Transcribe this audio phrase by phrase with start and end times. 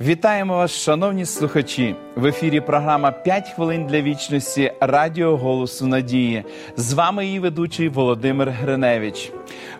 [0.00, 1.94] Вітаємо вас, шановні слухачі!
[2.16, 6.44] В ефірі програма «5 хвилин для вічності Радіо Голосу Надії.
[6.76, 9.32] З вами її ведучий Володимир Гриневич.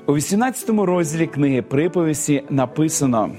[0.06, 3.30] У 18 розділі книги приповісті написано: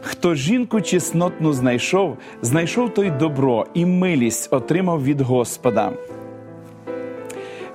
[0.00, 5.92] Хто жінку чеснотну знайшов, знайшов той добро і милість отримав від Господа.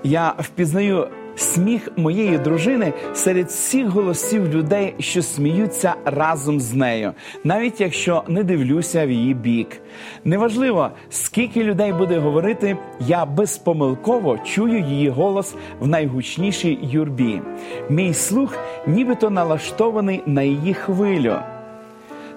[0.04, 1.08] Я впізнаю
[1.40, 8.44] сміх моєї дружини серед всіх голосів людей, що сміються разом з нею, навіть якщо не
[8.44, 9.82] дивлюся в її бік.
[10.24, 17.42] Неважливо, скільки людей буде говорити, я безпомилково чую її голос в найгучнішій юрбі.
[17.90, 21.36] Мій слух нібито налаштований на її хвилю.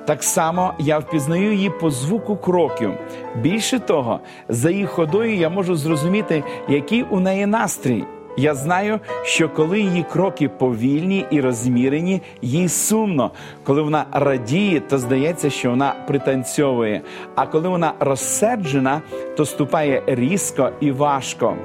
[0.05, 2.93] Так само я впізнаю її по звуку кроків.
[3.37, 8.05] Більше того, за її ходою я можу зрозуміти, який у неї настрій.
[8.37, 13.31] Я знаю, що коли її кроки повільні і розмірені, їй сумно.
[13.65, 17.03] Коли вона радіє, то здається, що вона пританцьовує.
[17.35, 19.03] А коли вона розсерджена,
[19.37, 21.57] то ступає різко і важко.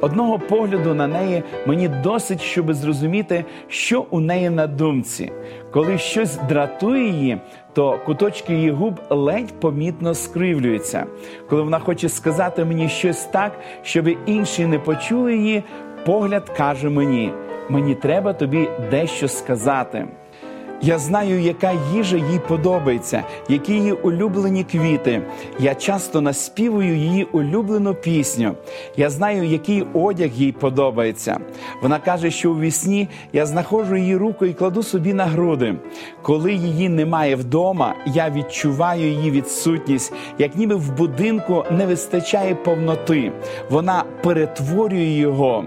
[0.00, 5.32] Одного погляду на неї мені досить, щоб зрозуміти, що у неї на думці.
[5.72, 7.38] Коли щось дратує її,
[7.72, 11.06] то куточки її губ ледь помітно скривлюються.
[11.50, 15.62] Коли вона хоче сказати мені щось так, щоб інші не почули її,
[16.06, 17.32] погляд каже мені:
[17.68, 20.08] мені треба тобі дещо сказати.
[20.82, 25.22] Я знаю, яка їжа їй подобається, які її улюблені квіти.
[25.58, 28.54] Я часто наспівую її улюблену пісню.
[28.96, 31.38] Я знаю, який одяг їй подобається.
[31.82, 35.74] Вона каже, що у вісні я знаходжу її руку і кладу собі на груди.
[36.22, 43.32] Коли її немає вдома, я відчуваю її відсутність, як ніби в будинку не вистачає повноти.
[43.70, 45.64] Вона перетворює його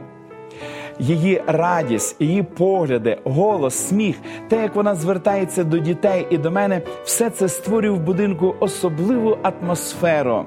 [1.00, 4.16] її радість, її погляди, голос, сміх,
[4.48, 9.38] те, як вона звертається до дітей і до мене, все це створює в будинку особливу
[9.44, 10.46] атмосферу.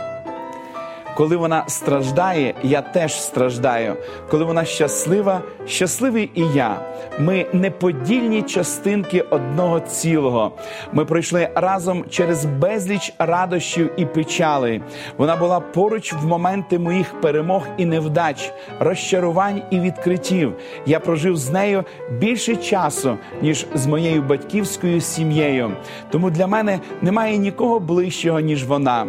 [1.17, 3.97] Коли вона страждає, я теж страждаю.
[4.31, 6.81] Коли вона щаслива, щасливий і я.
[7.19, 10.53] Ми неподільні частинки одного цілого.
[10.93, 14.83] Ми пройшли разом через безліч радощів і печалей.
[15.19, 20.53] Вона була поруч в моменти моїх перемог і невдач, розчарувань і відкриттів.
[20.87, 21.85] Я прожив з нею
[22.19, 25.73] більше часу, ніж з моєю батьківською сім'єю.
[26.11, 29.07] Тому для мене немає нікого ближчого, ніж вона.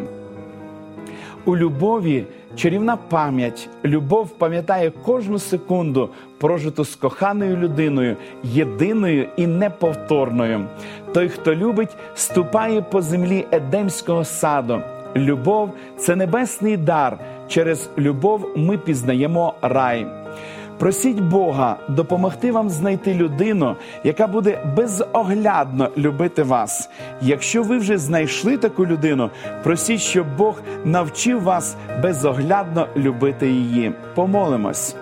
[1.45, 2.25] У любові
[2.55, 3.69] чарівна пам'ять.
[3.85, 10.65] Любов пам'ятає кожну секунду, прожиту з коханою людиною, єдиною і неповторною.
[11.13, 14.81] Той, хто любить, ступає по землі едемського саду.
[15.15, 17.19] Любов це небесний дар.
[17.47, 20.07] Через любов ми пізнаємо рай.
[20.79, 26.89] Просіть Бога допомогти вам знайти людину, яка буде безоглядно любити вас.
[27.21, 29.29] Якщо ви вже знайшли таку людину,
[29.63, 33.93] просіть, щоб Бог навчив вас безоглядно любити її.
[34.15, 34.95] Помолимось,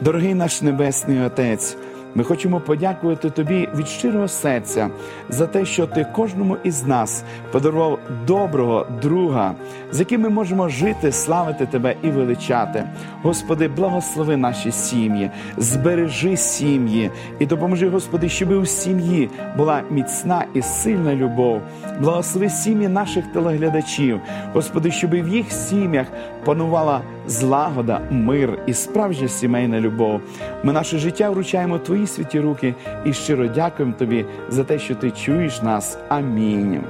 [0.00, 1.76] дорогий наш Небесний Отець.
[2.18, 4.90] Ми хочемо подякувати тобі від щирого серця
[5.28, 9.54] за те, що ти кожному із нас подарував доброго друга,
[9.92, 12.84] з яким ми можемо жити, славити тебе і величати.
[13.22, 20.62] Господи, благослови наші сім'ї, збережи сім'ї і допоможи, Господи, щоб у сім'ї була міцна і
[20.62, 21.60] сильна любов.
[22.00, 24.20] Благослови сім'ї наших телеглядачів,
[24.52, 26.06] Господи, щоб в їх сім'ях
[26.44, 30.20] панувала злагода, мир і справжня сімейна любов.
[30.62, 32.74] Ми наше життя вручаємо Твої святі руки
[33.04, 35.98] і щиро дякуємо Тобі за те, що Ти чуєш нас.
[36.08, 36.80] Амінь.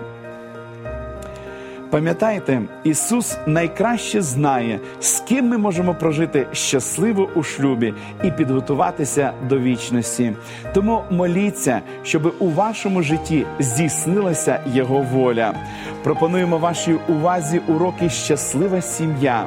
[1.90, 7.94] Пам'ятайте, Ісус найкраще знає, з ким ми можемо прожити щасливо у шлюбі
[8.24, 10.32] і підготуватися до вічності.
[10.74, 15.54] Тому моліться, щоб у вашому житті здійснилася Його воля.
[16.04, 19.46] Пропонуємо вашій увазі уроки Щаслива сім'я.